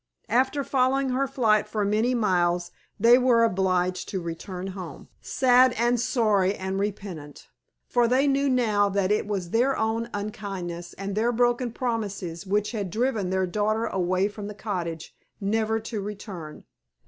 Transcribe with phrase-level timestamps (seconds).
[0.29, 5.99] After following her flight for many miles they were obliged to return home, sad and
[5.99, 7.49] sorry and repentant.
[7.85, 12.71] For they knew now that it was their own unkindness and their broken promises which
[12.71, 16.63] had driven their daughter away from the cottage, never to return.